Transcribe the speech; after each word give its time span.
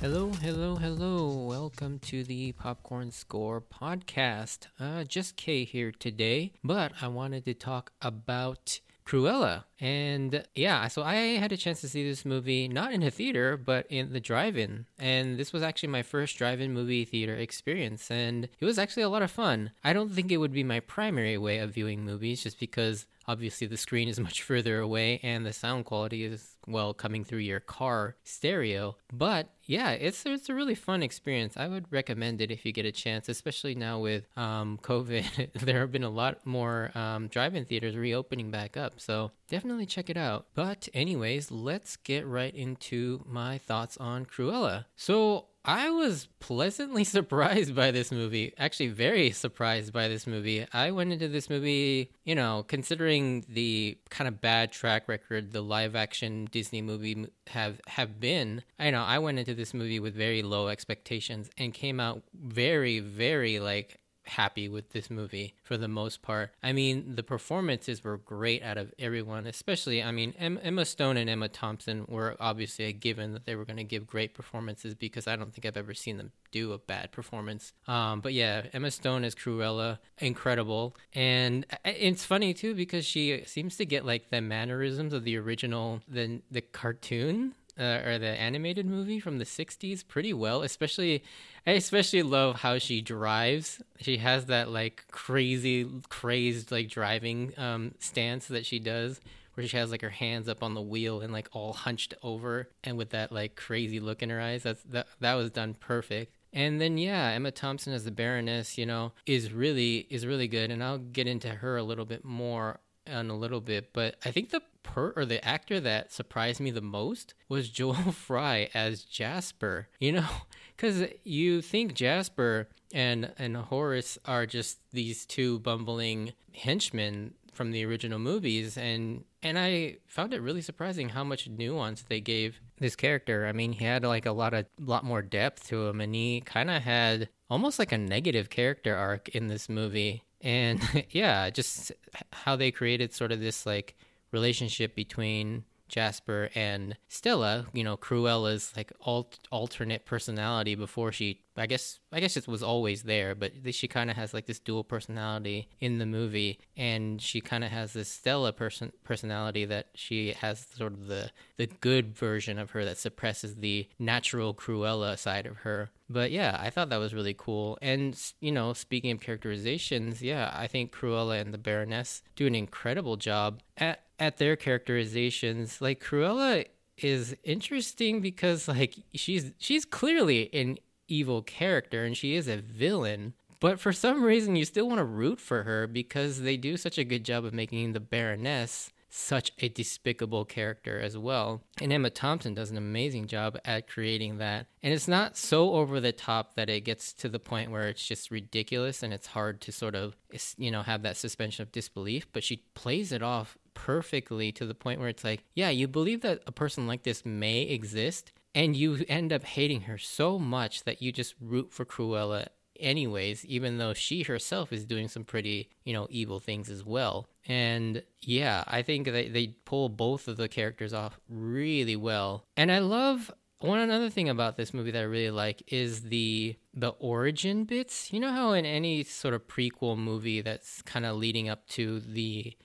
Hello, 0.00 0.30
hello, 0.30 0.76
hello. 0.76 1.26
Welcome 1.48 1.98
to 2.00 2.22
the 2.22 2.52
Popcorn 2.52 3.10
Score 3.10 3.60
podcast. 3.60 4.68
Uh, 4.78 5.02
just 5.02 5.34
Kay 5.34 5.64
here 5.64 5.90
today, 5.90 6.52
but 6.62 6.92
I 7.02 7.08
wanted 7.08 7.44
to 7.46 7.54
talk 7.54 7.90
about 8.00 8.78
Cruella. 9.04 9.64
And 9.80 10.44
yeah, 10.54 10.86
so 10.86 11.02
I 11.02 11.14
had 11.14 11.50
a 11.50 11.56
chance 11.56 11.80
to 11.80 11.88
see 11.88 12.08
this 12.08 12.24
movie 12.24 12.68
not 12.68 12.92
in 12.92 13.02
a 13.02 13.10
theater, 13.10 13.56
but 13.56 13.88
in 13.90 14.12
the 14.12 14.20
drive 14.20 14.56
in. 14.56 14.86
And 15.00 15.36
this 15.36 15.52
was 15.52 15.64
actually 15.64 15.88
my 15.88 16.02
first 16.02 16.38
drive 16.38 16.60
in 16.60 16.72
movie 16.72 17.04
theater 17.04 17.34
experience. 17.34 18.08
And 18.08 18.48
it 18.60 18.64
was 18.64 18.78
actually 18.78 19.02
a 19.02 19.08
lot 19.08 19.22
of 19.22 19.32
fun. 19.32 19.72
I 19.82 19.92
don't 19.92 20.12
think 20.12 20.30
it 20.30 20.36
would 20.36 20.52
be 20.52 20.62
my 20.62 20.78
primary 20.78 21.38
way 21.38 21.58
of 21.58 21.74
viewing 21.74 22.04
movies 22.04 22.44
just 22.44 22.60
because 22.60 23.06
obviously 23.28 23.66
the 23.66 23.76
screen 23.76 24.08
is 24.08 24.18
much 24.28 24.42
further 24.42 24.80
away 24.80 25.20
and 25.22 25.46
the 25.46 25.52
sound 25.52 25.84
quality 25.84 26.24
is 26.24 26.56
well 26.66 26.92
coming 26.92 27.22
through 27.24 27.38
your 27.38 27.60
car 27.60 28.16
stereo. 28.24 28.96
But 29.12 29.50
yeah 29.64 29.90
it's 29.90 30.24
it's 30.26 30.48
a 30.48 30.54
really 30.54 30.74
fun 30.74 31.02
experience. 31.02 31.56
I 31.56 31.68
would 31.68 31.86
recommend 31.92 32.40
it 32.40 32.50
if 32.50 32.64
you 32.64 32.72
get 32.72 32.86
a 32.86 32.92
chance 32.92 33.28
especially 33.28 33.74
now 33.74 34.00
with 34.00 34.24
um, 34.36 34.78
covid. 34.82 35.52
There 35.52 35.80
have 35.80 35.92
been 35.92 36.04
a 36.04 36.10
lot 36.10 36.44
more 36.46 36.90
um, 36.94 37.28
drive-in 37.28 37.66
theaters 37.66 37.96
reopening 37.96 38.50
back 38.50 38.76
up 38.76 38.94
so 38.96 39.30
definitely 39.48 39.86
check 39.86 40.10
it 40.10 40.16
out. 40.16 40.46
But 40.54 40.88
anyways 40.94 41.50
let's 41.50 41.96
get 41.96 42.26
right 42.26 42.54
into 42.54 43.24
my 43.26 43.58
thoughts 43.58 43.96
on 43.98 44.26
cruella. 44.26 44.86
So 44.96 45.46
I 45.68 45.90
was 45.90 46.28
pleasantly 46.40 47.04
surprised 47.18 47.76
by 47.76 47.90
this 47.90 48.10
movie. 48.10 48.54
Actually, 48.56 48.88
very 48.88 49.32
surprised 49.32 49.92
by 49.92 50.08
this 50.08 50.26
movie. 50.26 50.66
I 50.72 50.92
went 50.92 51.12
into 51.12 51.28
this 51.28 51.50
movie, 51.50 52.10
you 52.24 52.34
know, 52.34 52.64
considering 52.66 53.44
the 53.50 53.98
kind 54.08 54.28
of 54.28 54.40
bad 54.40 54.72
track 54.72 55.08
record 55.08 55.52
the 55.52 55.60
live 55.60 55.94
action 55.94 56.46
Disney 56.50 56.80
movie 56.80 57.26
have 57.48 57.82
have 57.86 58.18
been. 58.18 58.62
I 58.78 58.90
know 58.90 59.02
I 59.02 59.18
went 59.18 59.40
into 59.40 59.52
this 59.52 59.74
movie 59.74 60.00
with 60.00 60.14
very 60.14 60.40
low 60.40 60.68
expectations 60.68 61.50
and 61.58 61.74
came 61.74 62.00
out 62.00 62.22
very 62.32 63.00
very 63.00 63.60
like 63.60 64.00
happy 64.28 64.68
with 64.68 64.90
this 64.90 65.10
movie 65.10 65.54
for 65.62 65.76
the 65.76 65.88
most 65.88 66.22
part. 66.22 66.52
I 66.62 66.72
mean, 66.72 67.14
the 67.14 67.22
performances 67.22 68.04
were 68.04 68.16
great 68.16 68.62
out 68.62 68.78
of 68.78 68.92
everyone, 68.98 69.46
especially, 69.46 70.02
I 70.02 70.12
mean, 70.12 70.34
Emma 70.38 70.84
Stone 70.84 71.16
and 71.16 71.28
Emma 71.28 71.48
Thompson 71.48 72.04
were 72.08 72.36
obviously 72.40 72.86
a 72.86 72.92
given 72.92 73.32
that 73.32 73.44
they 73.46 73.56
were 73.56 73.64
going 73.64 73.76
to 73.78 73.84
give 73.84 74.06
great 74.06 74.34
performances 74.34 74.94
because 74.94 75.26
I 75.26 75.36
don't 75.36 75.52
think 75.52 75.66
I've 75.66 75.76
ever 75.76 75.94
seen 75.94 76.18
them 76.18 76.32
do 76.50 76.72
a 76.72 76.78
bad 76.78 77.12
performance. 77.12 77.72
Um, 77.86 78.20
but 78.20 78.32
yeah, 78.32 78.62
Emma 78.72 78.90
Stone 78.90 79.24
as 79.24 79.34
Cruella, 79.34 79.98
incredible. 80.18 80.96
And 81.12 81.66
it's 81.84 82.24
funny 82.24 82.54
too 82.54 82.74
because 82.74 83.04
she 83.04 83.42
seems 83.44 83.76
to 83.76 83.84
get 83.84 84.04
like 84.04 84.30
the 84.30 84.40
mannerisms 84.40 85.12
of 85.12 85.24
the 85.24 85.36
original, 85.36 86.00
the, 86.08 86.40
the 86.50 86.60
cartoon 86.60 87.54
uh, 87.78 88.02
or 88.04 88.18
the 88.18 88.28
animated 88.28 88.86
movie 88.86 89.20
from 89.20 89.38
the 89.38 89.44
60s 89.44 90.06
pretty 90.06 90.32
well 90.32 90.62
especially 90.62 91.22
i 91.66 91.72
especially 91.72 92.22
love 92.22 92.56
how 92.56 92.78
she 92.78 93.00
drives. 93.00 93.82
She 94.00 94.18
has 94.18 94.46
that 94.46 94.70
like 94.70 95.04
crazy 95.10 95.88
crazed 96.08 96.72
like 96.72 96.88
driving 96.88 97.52
um 97.56 97.94
stance 97.98 98.46
that 98.48 98.64
she 98.64 98.78
does 98.78 99.20
where 99.58 99.66
she 99.66 99.76
has 99.76 99.90
like 99.90 100.02
her 100.02 100.08
hands 100.08 100.48
up 100.48 100.62
on 100.62 100.74
the 100.74 100.80
wheel 100.80 101.20
and 101.20 101.32
like 101.32 101.48
all 101.52 101.72
hunched 101.72 102.14
over 102.22 102.68
and 102.84 102.96
with 102.96 103.10
that 103.10 103.32
like 103.32 103.56
crazy 103.56 103.98
look 103.98 104.22
in 104.22 104.30
her 104.30 104.40
eyes. 104.40 104.62
That's 104.62 104.82
that 104.84 105.08
that 105.20 105.34
was 105.34 105.50
done 105.50 105.74
perfect. 105.74 106.36
And 106.52 106.80
then 106.80 106.96
yeah, 106.96 107.30
Emma 107.30 107.50
Thompson 107.50 107.92
as 107.92 108.04
the 108.04 108.12
Baroness, 108.12 108.78
you 108.78 108.86
know, 108.86 109.12
is 109.26 109.52
really 109.52 110.06
is 110.10 110.24
really 110.24 110.46
good. 110.46 110.70
And 110.70 110.82
I'll 110.82 110.98
get 110.98 111.26
into 111.26 111.48
her 111.48 111.76
a 111.76 111.82
little 111.82 112.04
bit 112.04 112.24
more 112.24 112.78
in 113.04 113.30
a 113.30 113.36
little 113.36 113.60
bit, 113.60 113.92
but 113.92 114.16
I 114.24 114.30
think 114.30 114.50
the 114.50 114.62
per 114.92 115.12
or 115.16 115.24
the 115.24 115.44
actor 115.44 115.80
that 115.80 116.12
surprised 116.12 116.60
me 116.60 116.70
the 116.70 116.80
most 116.80 117.34
was 117.48 117.68
Joel 117.78 118.12
Fry 118.12 118.70
as 118.74 119.04
Jasper. 119.04 119.88
You 120.00 120.12
know, 120.12 120.28
because 120.76 121.08
you 121.24 121.62
think 121.62 121.94
Jasper 121.94 122.68
and 122.92 123.32
and 123.38 123.56
Horace 123.56 124.18
are 124.24 124.46
just 124.46 124.78
these 124.92 125.26
two 125.26 125.58
bumbling 125.60 126.32
henchmen 126.52 127.34
from 127.52 127.72
the 127.72 127.84
original 127.84 128.18
movies, 128.18 128.76
and 128.76 129.24
and 129.42 129.58
I 129.58 129.96
found 130.06 130.32
it 130.32 130.42
really 130.42 130.62
surprising 130.62 131.10
how 131.10 131.24
much 131.24 131.48
nuance 131.48 132.02
they 132.02 132.20
gave 132.20 132.60
this 132.78 132.96
character. 132.96 133.46
I 133.46 133.52
mean, 133.52 133.72
he 133.72 133.84
had 133.84 134.04
like 134.04 134.26
a 134.26 134.32
lot 134.32 134.54
of 134.54 134.66
lot 134.80 135.04
more 135.04 135.22
depth 135.22 135.68
to 135.68 135.86
him, 135.86 136.00
and 136.00 136.14
he 136.14 136.40
kind 136.40 136.70
of 136.70 136.82
had 136.82 137.28
almost 137.50 137.78
like 137.78 137.92
a 137.92 137.98
negative 137.98 138.50
character 138.50 138.94
arc 138.94 139.28
in 139.30 139.48
this 139.48 139.68
movie 139.68 140.22
and 140.40 140.80
yeah, 141.10 141.50
just 141.50 141.92
how 142.32 142.56
they 142.56 142.70
created 142.70 143.12
sort 143.12 143.32
of 143.32 143.40
this 143.40 143.66
like 143.66 143.96
relationship 144.32 144.94
between 144.94 145.64
Jasper 145.88 146.50
and 146.54 146.96
Stella, 147.08 147.66
you 147.72 147.82
know, 147.82 147.96
Cruella's 147.96 148.72
like 148.76 148.92
alt- 149.00 149.38
alternate 149.50 150.04
personality 150.04 150.74
before 150.74 151.12
she 151.12 151.40
I 151.56 151.66
guess 151.66 151.98
I 152.12 152.20
guess 152.20 152.36
it 152.36 152.46
was 152.46 152.62
always 152.62 153.02
there, 153.02 153.34
but 153.34 153.52
she 153.74 153.88
kind 153.88 154.10
of 154.10 154.16
has 154.16 154.32
like 154.32 154.46
this 154.46 154.60
dual 154.60 154.84
personality 154.84 155.68
in 155.80 155.98
the 155.98 156.06
movie, 156.06 156.60
and 156.76 157.20
she 157.20 157.40
kind 157.40 157.64
of 157.64 157.70
has 157.70 157.92
this 157.92 158.08
Stella 158.08 158.52
person 158.52 158.92
personality 159.02 159.64
that 159.64 159.88
she 159.94 160.32
has 160.34 160.66
sort 160.76 160.92
of 160.92 161.06
the 161.08 161.30
the 161.56 161.66
good 161.66 162.14
version 162.14 162.58
of 162.58 162.70
her 162.70 162.84
that 162.84 162.98
suppresses 162.98 163.56
the 163.56 163.88
natural 163.98 164.54
Cruella 164.54 165.18
side 165.18 165.46
of 165.46 165.58
her. 165.58 165.90
But 166.08 166.30
yeah, 166.30 166.56
I 166.60 166.70
thought 166.70 166.90
that 166.90 166.98
was 166.98 167.14
really 167.14 167.34
cool. 167.36 167.76
And 167.82 168.16
you 168.40 168.52
know, 168.52 168.72
speaking 168.72 169.10
of 169.10 169.20
characterizations, 169.20 170.22
yeah, 170.22 170.52
I 170.54 170.68
think 170.68 170.92
Cruella 170.92 171.40
and 171.40 171.52
the 171.52 171.58
Baroness 171.58 172.22
do 172.36 172.46
an 172.46 172.54
incredible 172.54 173.16
job 173.16 173.60
at 173.76 174.02
at 174.18 174.38
their 174.38 174.56
characterizations. 174.56 175.80
Like 175.80 176.02
Cruella 176.02 176.66
is 176.96 177.36
interesting 177.44 178.20
because 178.20 178.68
like 178.68 178.96
she's 179.14 179.52
she's 179.58 179.84
clearly 179.84 180.52
an 180.52 180.78
evil 181.06 181.42
character 181.42 182.04
and 182.04 182.16
she 182.16 182.34
is 182.34 182.48
a 182.48 182.56
villain. 182.56 183.34
But 183.60 183.80
for 183.80 183.92
some 183.92 184.22
reason, 184.22 184.54
you 184.54 184.64
still 184.64 184.86
want 184.86 184.98
to 184.98 185.04
root 185.04 185.40
for 185.40 185.64
her 185.64 185.86
because 185.86 186.42
they 186.42 186.56
do 186.56 186.76
such 186.76 186.96
a 186.96 187.04
good 187.04 187.24
job 187.24 187.44
of 187.44 187.52
making 187.52 187.92
the 187.92 188.00
Baroness 188.00 188.92
such 189.10 189.52
a 189.58 189.68
despicable 189.68 190.44
character 190.44 191.00
as 191.00 191.16
well. 191.16 191.62
And 191.80 191.92
Emma 191.92 192.10
Thompson 192.10 192.54
does 192.54 192.70
an 192.70 192.76
amazing 192.76 193.26
job 193.26 193.58
at 193.64 193.88
creating 193.88 194.38
that. 194.38 194.66
And 194.82 194.92
it's 194.92 195.08
not 195.08 195.36
so 195.36 195.74
over 195.74 195.98
the 196.00 196.12
top 196.12 196.54
that 196.54 196.68
it 196.68 196.82
gets 196.82 197.12
to 197.14 197.28
the 197.28 197.38
point 197.38 197.70
where 197.70 197.88
it's 197.88 198.06
just 198.06 198.30
ridiculous 198.30 199.02
and 199.02 199.12
it's 199.12 199.28
hard 199.28 199.60
to 199.62 199.72
sort 199.72 199.94
of, 199.94 200.16
you 200.56 200.70
know, 200.70 200.82
have 200.82 201.02
that 201.02 201.16
suspension 201.16 201.62
of 201.62 201.72
disbelief, 201.72 202.26
but 202.32 202.44
she 202.44 202.64
plays 202.74 203.12
it 203.12 203.22
off 203.22 203.56
perfectly 203.84 204.50
to 204.52 204.66
the 204.66 204.74
point 204.74 204.98
where 204.98 205.08
it's 205.08 205.22
like, 205.22 205.44
yeah, 205.54 205.70
you 205.70 205.86
believe 205.86 206.22
that 206.22 206.42
a 206.46 206.52
person 206.52 206.86
like 206.86 207.04
this 207.04 207.24
may 207.24 207.62
exist, 207.62 208.32
and 208.54 208.74
you 208.74 209.04
end 209.08 209.32
up 209.32 209.44
hating 209.44 209.82
her 209.82 209.96
so 209.96 210.38
much 210.38 210.82
that 210.84 211.00
you 211.00 211.12
just 211.12 211.34
root 211.40 211.72
for 211.72 211.84
Cruella 211.84 212.48
anyways 212.80 213.44
even 213.44 213.78
though 213.78 213.92
she 213.92 214.22
herself 214.22 214.72
is 214.72 214.84
doing 214.84 215.08
some 215.08 215.24
pretty 215.24 215.68
you 215.82 215.92
know 215.92 216.06
evil 216.10 216.38
things 216.38 216.70
as 216.70 216.84
well. 216.84 217.26
And 217.46 218.02
yeah 218.20 218.62
i 218.66 218.82
think 218.82 219.06
they, 219.06 219.28
they 219.28 219.48
pull 219.64 219.88
both 219.88 220.28
of 220.28 220.36
the 220.36 220.48
characters 220.48 220.92
off 220.92 221.18
really 221.28 221.96
well. 221.96 222.44
And 222.56 222.70
i 222.70 222.78
love 222.78 223.32
one 223.60 223.80
another 223.80 224.08
thing 224.08 224.28
about 224.28 224.56
this 224.56 224.72
movie 224.72 224.92
that 224.92 225.00
I 225.00 225.02
really 225.02 225.30
like 225.30 225.62
is 225.66 226.02
the 226.02 226.56
the 226.74 226.90
origin 226.90 227.64
bits. 227.64 228.12
You 228.12 228.20
know 228.20 228.30
how 228.30 228.52
in 228.52 228.64
any 228.64 229.02
sort 229.02 229.34
of 229.34 229.48
prequel 229.48 229.98
movie 229.98 230.42
that's 230.42 230.80
kind 230.82 231.04
of 231.04 231.16
leading 231.16 231.48
up 231.48 231.66
to 231.70 231.98
the 231.98 232.56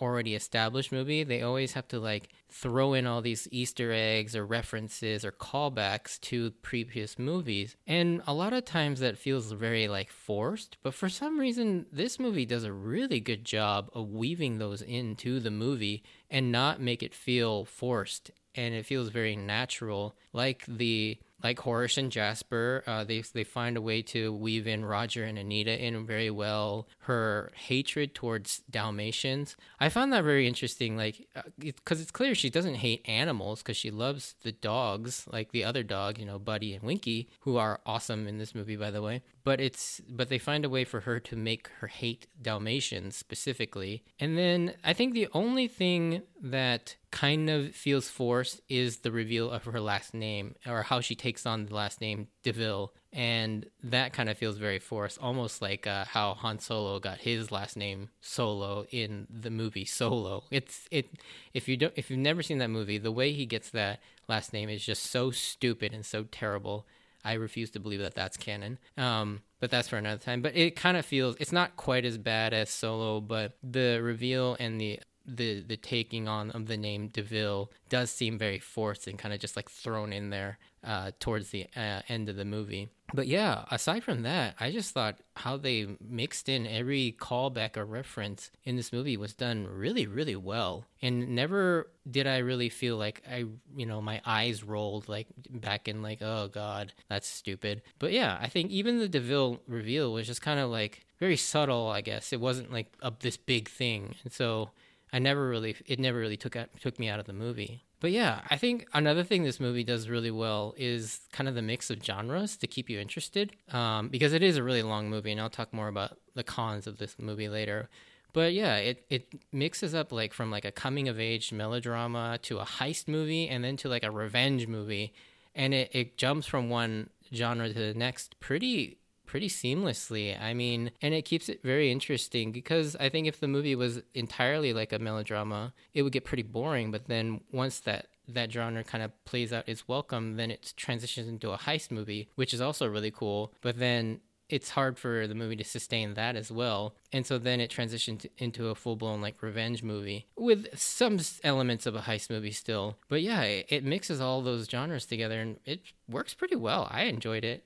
already 0.00 0.34
established 0.34 0.92
movie, 0.92 1.24
they 1.24 1.42
always 1.42 1.74
have 1.74 1.86
to 1.88 2.00
like 2.00 2.30
throw 2.50 2.94
in 2.94 3.06
all 3.06 3.20
these 3.20 3.46
Easter 3.50 3.92
eggs 3.92 4.34
or 4.34 4.46
references 4.46 5.26
or 5.26 5.32
callbacks 5.32 6.18
to 6.22 6.52
previous 6.62 7.18
movies. 7.18 7.76
And 7.86 8.22
a 8.26 8.32
lot 8.32 8.54
of 8.54 8.64
times 8.64 9.00
that 9.00 9.18
feels 9.18 9.52
very 9.52 9.88
like 9.88 10.10
forced, 10.10 10.78
but 10.82 10.94
for 10.94 11.10
some 11.10 11.38
reason 11.38 11.84
this 11.92 12.18
movie 12.18 12.46
does 12.46 12.64
a 12.64 12.72
really 12.72 13.20
good 13.20 13.44
job 13.44 13.90
of 13.92 14.08
weaving 14.08 14.56
those 14.56 14.80
into 14.80 15.38
the 15.38 15.50
movie 15.50 16.02
and 16.30 16.50
not 16.50 16.80
make 16.80 17.02
it 17.02 17.14
feel 17.14 17.66
forced 17.66 18.30
and 18.54 18.74
it 18.74 18.86
feels 18.86 19.08
very 19.08 19.36
natural 19.36 20.14
like 20.32 20.64
the 20.66 21.18
like 21.42 21.58
Horace 21.60 21.96
and 21.96 22.12
Jasper, 22.12 22.84
uh, 22.86 23.04
they 23.04 23.22
they 23.32 23.44
find 23.44 23.76
a 23.76 23.80
way 23.80 24.02
to 24.02 24.32
weave 24.32 24.66
in 24.66 24.84
Roger 24.84 25.24
and 25.24 25.38
Anita 25.38 25.82
in 25.82 26.06
very 26.06 26.30
well. 26.30 26.86
Her 27.00 27.50
hatred 27.54 28.14
towards 28.14 28.60
Dalmatians, 28.70 29.56
I 29.78 29.88
found 29.88 30.12
that 30.12 30.24
very 30.24 30.46
interesting. 30.46 30.96
Like, 30.96 31.26
because 31.58 31.98
uh, 31.98 32.00
it, 32.00 32.02
it's 32.02 32.10
clear 32.10 32.34
she 32.34 32.50
doesn't 32.50 32.76
hate 32.76 33.08
animals 33.08 33.62
because 33.62 33.76
she 33.76 33.90
loves 33.90 34.34
the 34.42 34.52
dogs, 34.52 35.26
like 35.32 35.52
the 35.52 35.64
other 35.64 35.82
dog, 35.82 36.18
you 36.18 36.26
know, 36.26 36.38
Buddy 36.38 36.74
and 36.74 36.84
Winky, 36.84 37.30
who 37.40 37.56
are 37.56 37.80
awesome 37.86 38.28
in 38.28 38.38
this 38.38 38.54
movie, 38.54 38.76
by 38.76 38.90
the 38.90 39.02
way. 39.02 39.22
but 39.44 39.60
it's 39.60 40.00
but 40.08 40.28
they 40.28 40.38
find 40.38 40.64
a 40.64 40.68
way 40.68 40.84
for 40.84 41.00
her 41.00 41.18
to 41.20 41.36
make 41.36 41.68
her 41.80 41.86
hate 41.86 42.26
Dalmatians 42.40 43.16
specifically. 43.16 44.04
And 44.18 44.36
then 44.36 44.74
I 44.84 44.92
think 44.92 45.14
the 45.14 45.28
only 45.32 45.68
thing 45.68 46.22
that 46.42 46.96
kind 47.10 47.50
of 47.50 47.74
feels 47.74 48.08
forced 48.08 48.60
is 48.68 48.98
the 48.98 49.10
reveal 49.10 49.50
of 49.50 49.64
her 49.64 49.80
last 49.80 50.14
name 50.14 50.54
or 50.66 50.82
how 50.82 51.00
she 51.00 51.14
takes 51.14 51.44
on 51.44 51.66
the 51.66 51.74
last 51.74 52.00
name 52.00 52.28
de 52.42 52.52
Vil 52.52 52.92
and 53.12 53.66
that 53.82 54.12
kind 54.12 54.28
of 54.28 54.38
feels 54.38 54.58
very 54.58 54.78
forced 54.78 55.18
almost 55.20 55.60
like 55.60 55.86
uh, 55.86 56.04
how 56.04 56.34
Han 56.34 56.60
Solo 56.60 57.00
got 57.00 57.18
his 57.18 57.50
last 57.50 57.76
name 57.76 58.10
Solo 58.20 58.86
in 58.90 59.26
the 59.28 59.50
movie 59.50 59.84
Solo 59.84 60.44
it's 60.50 60.86
it 60.90 61.08
if 61.52 61.68
you 61.68 61.76
don't 61.76 61.92
if 61.96 62.10
you've 62.10 62.18
never 62.18 62.42
seen 62.42 62.58
that 62.58 62.70
movie 62.70 62.98
the 62.98 63.12
way 63.12 63.32
he 63.32 63.44
gets 63.44 63.70
that 63.70 64.00
last 64.28 64.52
name 64.52 64.68
is 64.68 64.84
just 64.84 65.04
so 65.04 65.30
stupid 65.30 65.92
and 65.92 66.06
so 66.06 66.24
terrible 66.30 66.86
I 67.24 67.34
refuse 67.34 67.70
to 67.72 67.80
believe 67.80 68.00
that 68.00 68.14
that's 68.14 68.38
canon. 68.38 68.78
Um, 68.96 69.42
but 69.58 69.70
that's 69.70 69.88
for 69.88 69.98
another 69.98 70.18
time. 70.18 70.40
But 70.40 70.56
it 70.56 70.74
kind 70.74 70.96
of 70.96 71.04
feels 71.04 71.36
it's 71.38 71.52
not 71.52 71.76
quite 71.76 72.06
as 72.06 72.16
bad 72.16 72.54
as 72.54 72.70
Solo, 72.70 73.20
but 73.20 73.58
the 73.62 74.00
reveal 74.02 74.56
and 74.58 74.80
the 74.80 75.00
the 75.26 75.60
the 75.60 75.76
taking 75.76 76.28
on 76.28 76.50
of 76.50 76.66
the 76.66 76.76
name 76.76 77.08
de 77.08 77.22
Vil 77.22 77.70
does 77.88 78.10
seem 78.10 78.38
very 78.38 78.58
forced 78.58 79.06
and 79.06 79.18
kind 79.18 79.34
of 79.34 79.40
just 79.40 79.56
like 79.56 79.70
thrown 79.70 80.12
in 80.12 80.30
there 80.30 80.58
uh, 80.82 81.10
towards 81.20 81.50
the 81.50 81.66
uh, 81.76 82.00
end 82.08 82.28
of 82.28 82.36
the 82.36 82.44
movie. 82.44 82.88
But 83.12 83.26
yeah, 83.26 83.64
aside 83.70 84.04
from 84.04 84.22
that, 84.22 84.54
I 84.60 84.70
just 84.70 84.94
thought 84.94 85.18
how 85.36 85.56
they 85.56 85.86
mixed 86.00 86.48
in 86.48 86.66
every 86.66 87.16
callback 87.18 87.76
or 87.76 87.84
reference 87.84 88.50
in 88.64 88.76
this 88.76 88.92
movie 88.92 89.16
was 89.16 89.34
done 89.34 89.66
really, 89.66 90.06
really 90.06 90.36
well. 90.36 90.84
And 91.02 91.34
never 91.34 91.90
did 92.08 92.26
I 92.26 92.38
really 92.38 92.68
feel 92.68 92.96
like 92.96 93.22
I, 93.28 93.46
you 93.76 93.86
know, 93.86 94.00
my 94.00 94.20
eyes 94.24 94.62
rolled 94.62 95.08
like 95.08 95.26
back 95.50 95.88
in 95.88 96.02
like, 96.02 96.22
oh 96.22 96.48
God, 96.48 96.92
that's 97.08 97.26
stupid. 97.26 97.82
But 97.98 98.12
yeah, 98.12 98.38
I 98.40 98.48
think 98.48 98.70
even 98.70 98.98
the 98.98 99.08
de 99.08 99.20
Vil 99.20 99.60
reveal 99.66 100.12
was 100.12 100.26
just 100.26 100.42
kind 100.42 100.60
of 100.60 100.70
like 100.70 101.04
very 101.18 101.36
subtle, 101.36 101.88
I 101.88 102.00
guess. 102.00 102.32
It 102.32 102.40
wasn't 102.40 102.72
like 102.72 102.92
a, 103.02 103.12
this 103.18 103.36
big 103.36 103.68
thing. 103.68 104.14
And 104.24 104.32
so 104.32 104.70
I 105.12 105.18
never 105.18 105.48
really, 105.48 105.76
it 105.86 105.98
never 105.98 106.18
really 106.18 106.36
took 106.36 106.56
took 106.80 106.98
me 106.98 107.08
out 107.08 107.20
of 107.20 107.26
the 107.26 107.32
movie. 107.32 107.84
But 108.00 108.12
yeah, 108.12 108.40
I 108.48 108.56
think 108.56 108.86
another 108.94 109.22
thing 109.22 109.42
this 109.42 109.60
movie 109.60 109.84
does 109.84 110.08
really 110.08 110.30
well 110.30 110.74
is 110.78 111.20
kind 111.32 111.48
of 111.48 111.54
the 111.54 111.62
mix 111.62 111.90
of 111.90 112.02
genres 112.02 112.56
to 112.58 112.66
keep 112.66 112.88
you 112.88 112.98
interested, 112.98 113.52
um, 113.72 114.08
because 114.08 114.32
it 114.32 114.42
is 114.42 114.56
a 114.56 114.62
really 114.62 114.82
long 114.82 115.10
movie, 115.10 115.32
and 115.32 115.40
I'll 115.40 115.50
talk 115.50 115.72
more 115.74 115.88
about 115.88 116.16
the 116.34 116.42
cons 116.42 116.86
of 116.86 116.98
this 116.98 117.16
movie 117.18 117.48
later. 117.48 117.88
But 118.32 118.54
yeah, 118.54 118.76
it 118.76 119.04
it 119.10 119.28
mixes 119.52 119.94
up 119.94 120.12
like 120.12 120.32
from 120.32 120.50
like 120.50 120.64
a 120.64 120.72
coming 120.72 121.08
of 121.08 121.18
age 121.18 121.52
melodrama 121.52 122.38
to 122.42 122.58
a 122.58 122.64
heist 122.64 123.08
movie, 123.08 123.48
and 123.48 123.64
then 123.64 123.76
to 123.78 123.88
like 123.88 124.04
a 124.04 124.10
revenge 124.10 124.66
movie, 124.66 125.12
and 125.54 125.74
it, 125.74 125.90
it 125.92 126.16
jumps 126.16 126.46
from 126.46 126.70
one 126.70 127.10
genre 127.34 127.68
to 127.68 127.74
the 127.74 127.94
next 127.94 128.38
pretty 128.40 128.99
pretty 129.30 129.48
seamlessly. 129.48 130.36
I 130.42 130.54
mean, 130.54 130.90
and 131.00 131.14
it 131.14 131.22
keeps 131.22 131.48
it 131.48 131.62
very 131.62 131.92
interesting 131.92 132.50
because 132.50 132.96
I 132.96 133.08
think 133.08 133.28
if 133.28 133.38
the 133.38 133.46
movie 133.46 133.76
was 133.76 134.02
entirely 134.12 134.72
like 134.72 134.92
a 134.92 134.98
melodrama, 134.98 135.72
it 135.94 136.02
would 136.02 136.12
get 136.12 136.24
pretty 136.24 136.42
boring. 136.42 136.90
But 136.90 137.06
then 137.06 137.40
once 137.52 137.78
that 137.80 138.08
that 138.26 138.50
genre 138.50 138.82
kind 138.82 139.04
of 139.04 139.12
plays 139.24 139.52
out 139.52 139.68
its 139.68 139.86
welcome, 139.86 140.36
then 140.36 140.50
it 140.50 140.74
transitions 140.76 141.28
into 141.28 141.52
a 141.52 141.58
heist 141.58 141.92
movie, 141.92 142.28
which 142.34 142.52
is 142.52 142.60
also 142.60 142.88
really 142.88 143.12
cool. 143.12 143.54
But 143.60 143.78
then 143.78 144.20
it's 144.48 144.70
hard 144.70 144.98
for 144.98 145.28
the 145.28 145.34
movie 145.36 145.54
to 145.56 145.64
sustain 145.64 146.14
that 146.14 146.34
as 146.34 146.50
well. 146.50 146.96
And 147.12 147.24
so 147.24 147.38
then 147.38 147.60
it 147.60 147.70
transitioned 147.70 148.26
into 148.36 148.66
a 148.66 148.74
full 148.74 148.96
blown 148.96 149.20
like 149.20 149.44
revenge 149.44 149.84
movie 149.84 150.26
with 150.36 150.76
some 150.76 151.20
elements 151.44 151.86
of 151.86 151.94
a 151.94 152.00
heist 152.00 152.30
movie 152.30 152.50
still. 152.50 152.98
But 153.08 153.22
yeah, 153.22 153.42
it, 153.42 153.66
it 153.68 153.84
mixes 153.84 154.20
all 154.20 154.42
those 154.42 154.68
genres 154.68 155.06
together 155.06 155.40
and 155.40 155.60
it 155.64 155.82
works 156.08 156.34
pretty 156.34 156.56
well. 156.56 156.88
I 156.90 157.02
enjoyed 157.02 157.44
it. 157.44 157.64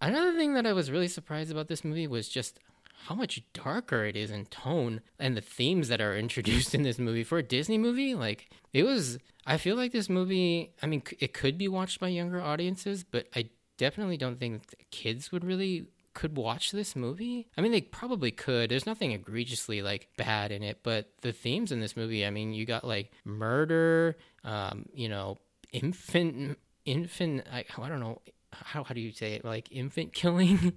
Another 0.00 0.32
thing 0.32 0.54
that 0.54 0.66
I 0.66 0.72
was 0.72 0.90
really 0.90 1.08
surprised 1.08 1.50
about 1.50 1.68
this 1.68 1.84
movie 1.84 2.06
was 2.06 2.28
just 2.28 2.60
how 3.06 3.14
much 3.14 3.42
darker 3.52 4.04
it 4.04 4.16
is 4.16 4.30
in 4.30 4.46
tone 4.46 5.00
and 5.18 5.36
the 5.36 5.40
themes 5.40 5.88
that 5.88 6.00
are 6.00 6.16
introduced 6.16 6.74
in 6.74 6.82
this 6.82 6.98
movie 6.98 7.24
for 7.24 7.38
a 7.38 7.42
Disney 7.42 7.78
movie. 7.78 8.14
Like 8.14 8.50
it 8.72 8.84
was, 8.84 9.18
I 9.46 9.56
feel 9.56 9.76
like 9.76 9.92
this 9.92 10.08
movie. 10.08 10.72
I 10.82 10.86
mean, 10.86 11.02
it 11.18 11.32
could 11.34 11.58
be 11.58 11.68
watched 11.68 12.00
by 12.00 12.08
younger 12.08 12.40
audiences, 12.40 13.04
but 13.04 13.26
I 13.34 13.50
definitely 13.76 14.16
don't 14.16 14.38
think 14.38 14.74
kids 14.90 15.32
would 15.32 15.44
really 15.44 15.86
could 16.14 16.36
watch 16.36 16.72
this 16.72 16.96
movie. 16.96 17.46
I 17.56 17.60
mean, 17.60 17.70
they 17.70 17.80
probably 17.80 18.32
could. 18.32 18.70
There's 18.70 18.86
nothing 18.86 19.12
egregiously 19.12 19.82
like 19.82 20.08
bad 20.16 20.50
in 20.50 20.62
it, 20.62 20.80
but 20.82 21.12
the 21.22 21.32
themes 21.32 21.70
in 21.70 21.80
this 21.80 21.96
movie. 21.96 22.26
I 22.26 22.30
mean, 22.30 22.52
you 22.52 22.66
got 22.66 22.84
like 22.84 23.12
murder, 23.24 24.16
um, 24.44 24.86
you 24.92 25.08
know, 25.08 25.38
infant, 25.72 26.58
infant. 26.84 27.46
I, 27.52 27.64
I 27.80 27.88
don't 27.88 28.00
know 28.00 28.20
how 28.64 28.84
how 28.84 28.94
do 28.94 29.00
you 29.00 29.12
say 29.12 29.34
it? 29.34 29.44
Like 29.44 29.70
infant 29.70 30.12
killing? 30.14 30.72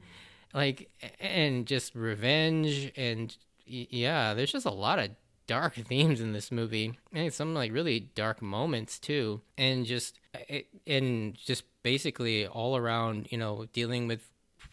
Like 0.54 0.90
and 1.20 1.66
just 1.66 1.96
revenge? 1.96 2.92
And 2.96 3.36
yeah 3.66 4.34
there's 4.34 4.52
just 4.52 4.66
a 4.66 4.72
lot 4.72 5.00
of 5.00 5.12
dark 5.48 5.76
themes 5.88 6.22
in 6.22 6.34
this 6.34 6.52
movie. 6.52 6.98
And 7.14 7.34
some 7.34 7.54
like 7.54 7.72
really 7.72 8.00
dark 8.00 8.42
moments 8.42 9.00
too. 9.00 9.42
And 9.58 9.86
just 9.86 10.20
and 10.88 11.36
just 11.36 11.64
basically 11.84 12.48
all 12.48 12.78
around 12.78 13.28
you 13.32 13.38
know 13.38 13.66
dealing 13.74 14.08
with 14.08 14.30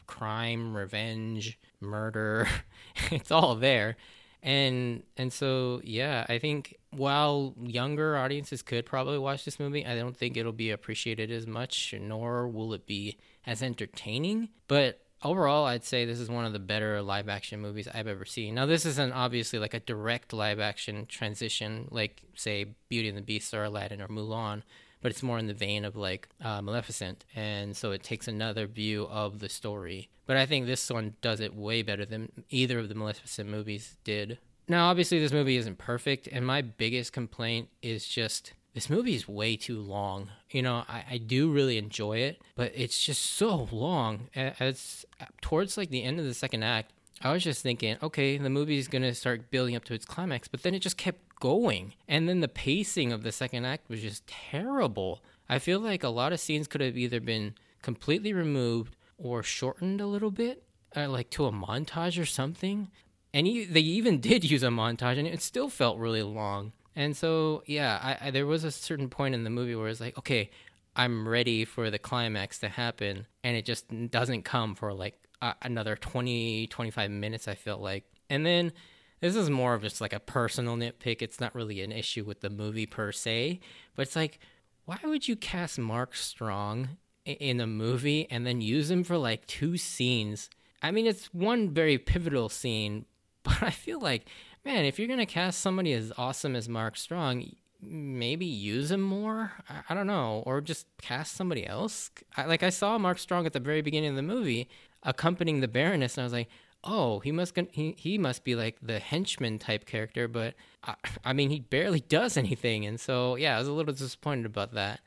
crime 0.07 0.77
revenge 0.77 1.59
murder 1.81 2.49
it's 3.11 3.31
all 3.31 3.55
there 3.55 3.97
and 4.43 5.03
and 5.17 5.33
so 5.33 5.81
yeah 5.83 6.25
i 6.29 6.39
think 6.39 6.77
while 6.91 7.55
younger 7.61 8.17
audiences 8.17 8.63
could 8.63 8.87
probably 8.87 9.19
watch 9.19 9.45
this 9.45 9.59
movie 9.59 9.85
i 9.85 9.97
don't 9.97 10.17
think 10.17 10.37
it'll 10.37 10.53
be 10.53 10.71
appreciated 10.71 11.31
as 11.31 11.47
much 11.47 11.95
nor 12.01 12.49
will 12.49 12.73
it 12.73 12.87
be 12.87 13.19
as 13.47 13.63
entertaining. 13.63 14.49
But 14.69 15.01
overall 15.25 15.67
i'd 15.67 15.85
say 15.85 16.05
this 16.05 16.21
is 16.21 16.29
one 16.29 16.45
of 16.45 16.53
the 16.53 16.61
better 16.61 17.03
live 17.03 17.29
action 17.29 17.61
movies 17.61 17.89
i've 17.93 18.07
ever 18.07 18.25
seen. 18.25 18.55
Now 18.55 18.67
this 18.67 18.87
isn't 18.87 19.13
obviously 19.13 19.59
like 19.59 19.75
a 19.75 19.81
direct 19.81 20.33
live 20.33 20.61
action 20.61 21.07
transition 21.07 21.89
like 21.91 22.23
say 22.35 22.77
beauty 22.89 23.09
and 23.09 23.19
the 23.19 23.23
beast 23.23 23.53
or 23.53 23.65
aladdin 23.65 24.01
or 24.01 24.09
mulan 24.09 24.63
but 25.01 25.11
it's 25.11 25.23
more 25.23 25.39
in 25.39 25.47
the 25.47 25.55
vein 25.55 25.85
of 25.85 25.97
like 25.97 26.29
uh, 26.43 26.61
Maleficent, 26.63 27.25
and 27.35 27.77
so 27.77 27.93
it 27.93 28.03
takes 28.03 28.29
another 28.29 28.67
view 28.67 29.07
of 29.11 29.39
the 29.39 29.49
story. 29.49 30.09
But 30.27 30.37
I 30.37 30.47
think 30.47 30.67
this 30.67 30.91
one 30.91 31.15
does 31.21 31.41
it 31.41 31.55
way 31.55 31.83
better 31.83 32.05
than 32.05 32.31
either 32.51 32.79
of 32.79 32.89
the 32.89 32.95
Maleficent 32.95 33.49
movies 33.49 33.97
did. 34.05 34.39
Now, 34.69 34.89
obviously, 34.91 35.19
this 35.19 35.33
movie 35.33 35.57
isn't 35.57 35.79
perfect, 35.79 36.29
and 36.31 36.47
my 36.47 36.61
biggest 36.61 37.13
complaint 37.13 37.69
is 37.81 38.07
just 38.07 38.53
this 38.75 38.91
movie 38.91 39.15
is 39.15 39.27
way 39.27 39.57
too 39.57 39.81
long. 39.81 40.29
You 40.51 40.63
know, 40.63 40.85
I, 40.89 41.05
I 41.13 41.19
do 41.19 41.51
really 41.51 41.79
enjoy 41.79 42.19
it, 42.19 42.43
but 42.55 42.73
it's 42.75 43.03
just 43.03 43.25
so 43.25 43.69
long. 43.73 44.29
As 44.35 45.07
towards 45.41 45.77
like 45.77 45.91
the 45.91 46.05
end 46.05 46.21
of 46.21 46.27
the 46.27 46.35
second 46.35 46.63
act, 46.63 46.93
I 47.23 47.33
was 47.33 47.43
just 47.43 47.63
thinking, 47.63 47.97
okay, 48.03 48.39
the 48.39 48.51
movie 48.51 48.79
is 48.79 48.87
gonna 48.87 49.15
start 49.15 49.51
building 49.51 49.75
up 49.75 49.85
to 49.85 49.95
its 49.95 50.05
climax, 50.05 50.47
but 50.49 50.63
then 50.63 50.75
it 50.75 50.81
just 50.81 50.97
kept 50.97 51.28
going. 51.41 51.95
And 52.07 52.29
then 52.29 52.41
the 52.41 52.49
pacing 52.49 53.13
of 53.13 53.23
the 53.23 53.33
second 53.33 53.65
act 53.65 53.89
was 53.89 54.03
just 54.03 54.27
terrible. 54.27 55.23
I 55.49 55.59
feel 55.59 55.81
like 55.81 56.03
a 56.03 56.09
lot 56.09 56.33
of 56.33 56.41
scenes 56.41 56.69
could 56.69 56.81
have 56.81 56.97
either 56.97 57.21
been 57.21 57.55
completely 57.83 58.33
removed 58.33 58.97
or 59.17 59.43
shortened 59.43 60.01
a 60.01 60.07
little 60.07 60.31
bit, 60.31 60.63
uh, 60.97 61.09
like 61.09 61.31
to 61.31 61.47
a 61.47 61.53
montage 61.53 62.21
or 62.21 62.27
something. 62.27 62.89
And 63.33 63.47
he, 63.47 63.65
they 63.65 63.81
even 63.81 64.21
did 64.21 64.49
use 64.49 64.63
a 64.63 64.69
montage, 64.69 65.19
and 65.19 65.27
it 65.27 65.43
still 65.43 65.69
felt 65.69 65.99
really 65.99 66.23
long. 66.23 66.73
And 66.95 67.17
so, 67.17 67.63
yeah, 67.67 67.99
I, 68.03 68.29
I, 68.29 68.31
there 68.31 68.47
was 68.47 68.65
a 68.65 68.73
certain 68.73 69.09
point 69.09 69.35
in 69.35 69.45
the 69.45 69.51
movie 69.51 69.75
where 69.75 69.89
it's 69.89 70.01
like, 70.01 70.19
okay, 70.19 70.51
I'm 70.97 71.29
ready 71.29 71.65
for 71.65 71.91
the 71.91 71.99
climax 71.99 72.59
to 72.61 72.69
happen, 72.69 73.27
and 73.45 73.57
it 73.57 73.65
just 73.65 73.87
doesn't 74.11 74.43
come 74.43 74.75
for 74.75 74.93
like 74.93 75.15
uh, 75.41 75.53
another 75.63 75.95
20, 75.95 76.67
25 76.67 77.11
minutes, 77.11 77.47
I 77.47 77.55
felt 77.55 77.81
like. 77.81 78.05
And 78.29 78.45
then 78.45 78.73
this 79.21 79.37
is 79.37 79.51
more 79.51 79.75
of 79.75 79.83
just 79.83 80.01
like 80.01 80.13
a 80.13 80.21
personal 80.21 80.77
nitpick. 80.77 81.23
It's 81.23 81.41
not 81.41 81.55
really 81.55 81.81
an 81.83 81.93
issue 81.93 82.25
with 82.25 82.41
the 82.41 82.51
movie 82.51 82.87
per 82.87 83.13
se, 83.13 83.61
but 83.95 84.03
it's 84.03 84.17
like, 84.17 84.39
why 84.85 84.99
would 85.05 85.29
you 85.29 85.37
cast 85.37 85.79
Mark 85.79 86.15
Strong 86.15 86.91
in 87.25 87.61
a 87.61 87.67
movie 87.67 88.27
and 88.31 88.47
then 88.47 88.61
use 88.61 88.91
him 88.91 89.05
for 89.05 89.19
like 89.19 89.47
two 89.47 89.77
scenes? 89.77 90.49
I 90.83 90.91
mean, 90.91 91.07
it's 91.07 91.27
one 91.35 91.71
very 91.71 91.99
pivotal 91.99 92.49
scene, 92.49 93.05
but 93.43 93.63
I 93.63 93.71
feel 93.71 94.01
like, 94.01 94.29
man, 94.65 94.85
if 94.85 94.99
you're 94.99 95.09
gonna 95.09 95.27
cast 95.27 95.61
somebody 95.61 95.93
as 95.93 96.13
awesome 96.17 96.55
as 96.55 96.69
Mark 96.69 96.97
Strong, 96.97 97.51
maybe 97.81 98.47
use 98.47 98.91
him 98.91 99.01
more. 99.01 99.53
I, 99.69 99.83
I 99.91 99.95
don't 99.95 100.07
know, 100.07 100.43
or 100.47 100.61
just 100.61 100.87
cast 101.01 101.35
somebody 101.35 101.67
else. 101.67 102.11
I, 102.37 102.47
like 102.47 102.63
I 102.63 102.71
saw 102.71 102.99
Mark 102.99 103.19
Strong 103.19 103.47
at 103.47 103.53
the 103.53 103.61
very 103.61 103.83
beginning 103.83 104.11
of 104.11 104.17
the 104.17 104.23
movie 104.23 104.69
accompanying 105.03 105.61
the 105.61 105.69
Baroness, 105.69 106.17
and 106.17 106.23
I 106.23 106.25
was 106.25 106.33
like, 106.33 106.49
oh, 106.85 107.21
he 107.21 107.33
must 107.33 107.57
he 107.73 107.95
he 107.97 108.19
must 108.19 108.45
be 108.45 108.55
like 108.55 108.77
the 108.83 108.99
henchman 108.99 109.59
type 109.59 109.87
character, 109.87 110.29
but 110.29 110.55
I, 110.85 110.95
I 111.25 111.33
mean 111.33 111.51
he 111.51 111.61
barely 111.61 112.01
does 112.01 112.37
anything, 112.37 112.87
and 112.87 112.99
so 112.99 113.37
yeah, 113.37 113.57
I 113.57 113.59
was 113.59 113.69
a 113.69 113.73
little 113.73 113.95
disappointed 113.95 114.47
about 114.47 114.75
that. 114.75 115.01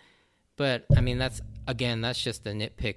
But 0.57 0.85
I 0.95 1.01
mean 1.01 1.17
that's 1.17 1.41
again 1.67 2.01
that's 2.01 2.21
just 2.21 2.45
a 2.45 2.51
nitpick 2.51 2.95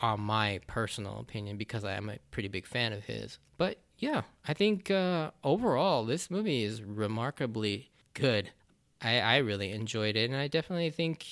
on 0.00 0.20
my 0.20 0.60
personal 0.66 1.18
opinion 1.20 1.56
because 1.56 1.84
I 1.84 1.92
am 1.92 2.08
a 2.10 2.18
pretty 2.30 2.48
big 2.48 2.66
fan 2.66 2.92
of 2.92 3.04
his. 3.04 3.38
But 3.56 3.78
yeah, 3.98 4.22
I 4.46 4.54
think 4.54 4.90
uh, 4.90 5.30
overall 5.42 6.04
this 6.04 6.30
movie 6.30 6.64
is 6.64 6.82
remarkably 6.82 7.90
good. 8.12 8.50
I, 9.00 9.20
I 9.20 9.36
really 9.38 9.70
enjoyed 9.70 10.16
it, 10.16 10.30
and 10.30 10.38
I 10.38 10.48
definitely 10.48 10.90
think 10.90 11.26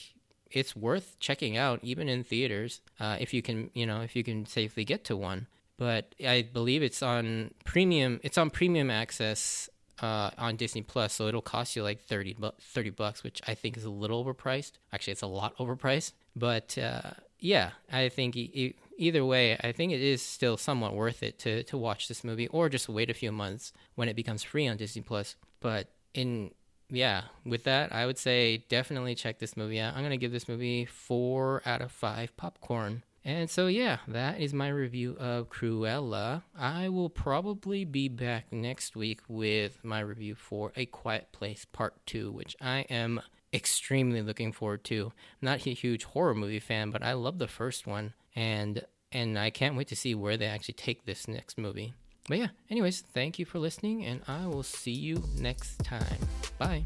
it's 0.51 0.77
worth 0.77 1.17
checking 1.19 1.57
out 1.57 1.81
even 1.83 2.09
in 2.09 2.23
theaters 2.23 2.83
uh, 3.01 3.17
if 3.19 3.33
you 3.33 3.41
can 3.41 3.71
you 3.73 3.87
know 3.87 4.03
if 4.03 4.15
you 4.15 4.23
can 4.23 4.47
safely 4.47 4.85
get 4.85 5.05
to 5.05 5.17
one. 5.17 5.47
But 5.83 6.15
I 6.25 6.43
believe 6.43 6.81
it's 6.85 7.03
on 7.03 7.51
premium. 7.65 8.21
It's 8.23 8.39
on 8.39 8.51
premium 8.51 8.89
access 8.89 9.69
uh, 10.01 10.31
on 10.39 10.55
Disney 10.55 10.83
Plus, 10.83 11.13
so 11.13 11.27
it'll 11.27 11.43
cost 11.43 11.75
you 11.75 11.83
like 11.83 12.01
30, 12.01 12.35
bu- 12.35 12.51
30 12.61 12.91
bucks, 12.91 13.25
which 13.25 13.43
I 13.49 13.55
think 13.55 13.77
is 13.77 13.85
a 13.85 13.91
little 13.91 14.25
overpriced. 14.25 14.75
Actually, 14.93 15.15
it's 15.15 15.23
a 15.23 15.27
lot 15.27 15.59
overpriced. 15.59 16.13
But 16.37 16.79
uh, 16.79 17.15
yeah, 17.41 17.71
I 17.91 18.11
think 18.11 18.37
e- 18.37 18.77
either 18.97 19.25
way, 19.25 19.59
I 19.61 19.73
think 19.73 19.91
it 19.91 20.01
is 20.01 20.23
still 20.23 20.57
somewhat 20.57 20.95
worth 20.95 21.21
it 21.21 21.41
to, 21.41 21.65
to 21.65 21.77
watch 21.77 22.07
this 22.07 22.23
movie 22.23 22.47
or 22.47 22.69
just 22.69 22.89
wait 22.89 23.11
a 23.11 23.15
few 23.15 23.33
months 23.33 23.73
when 23.97 24.09
it 24.09 24.15
becomes 24.15 24.45
free 24.45 24.69
on 24.69 24.77
Disney 24.77 25.03
Plus. 25.03 25.35
But 25.59 25.89
in 26.15 26.53
yeah, 26.91 27.23
with 27.45 27.65
that, 27.65 27.93
I 27.93 28.07
would 28.07 28.19
say 28.19 28.65
definitely 28.69 29.17
check 29.17 29.41
this 29.41 29.57
movie 29.57 29.81
out. 29.81 29.97
I'm 29.97 30.05
gonna 30.05 30.17
give 30.17 30.31
this 30.31 30.47
movie 30.47 30.85
four 30.85 31.61
out 31.67 31.83
of 31.83 31.91
five 31.91 32.37
popcorn. 32.37 33.03
And 33.25 33.49
so, 33.49 33.69
yeah, 33.69 33.99
that 34.09 34.41
is 34.41 34.53
my 34.53 34.69
review 34.69 35.17
of 35.19 35.49
Cruella. 35.49 36.43
I 36.59 36.89
will 36.89 37.11
probably 37.11 37.85
be 37.85 38.09
back 38.09 38.53
next 38.53 38.97
week 38.97 39.21
with 39.29 39.79
my 39.85 40.01
review 40.01 40.35
for 40.35 40.73
A 40.77 40.87
Quiet 40.87 41.31
Place 41.31 41.65
Part 41.65 41.95
2, 42.07 42.33
which 42.33 42.57
I 42.61 42.81
am 42.91 43.21
extremely 43.53 44.23
looking 44.23 44.53
forward 44.53 44.83
to. 44.85 45.13
I'm 45.41 45.47
not 45.47 45.67
a 45.67 45.71
huge 45.71 46.05
horror 46.05 46.35
movie 46.35 46.59
fan, 46.59 46.91
but 46.91 47.03
I 47.03 47.13
love 47.13 47.39
the 47.39 47.49
first 47.49 47.87
one, 47.87 48.15
and 48.35 48.85
and 49.13 49.39
I 49.39 49.51
can't 49.51 49.77
wait 49.77 49.89
to 49.89 49.97
see 49.97 50.15
where 50.15 50.37
they 50.37 50.47
actually 50.47 50.75
take 50.75 51.05
this 51.05 51.29
next 51.29 51.59
movie. 51.59 51.93
But 52.29 52.39
yeah, 52.39 52.49
anyways, 52.71 53.03
thank 53.13 53.39
you 53.39 53.45
for 53.45 53.59
listening, 53.59 54.05
and 54.05 54.23
I 54.27 54.47
will 54.47 54.63
see 54.63 54.93
you 54.93 55.23
next 55.39 55.85
time. 55.85 56.19
Bye. 56.59 56.85